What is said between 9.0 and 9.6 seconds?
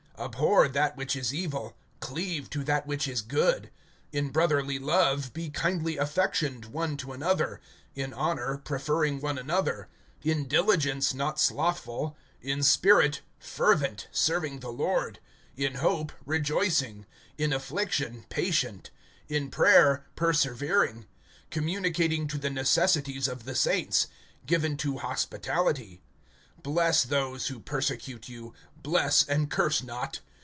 one